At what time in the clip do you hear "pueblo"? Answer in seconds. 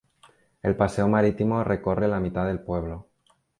2.63-3.07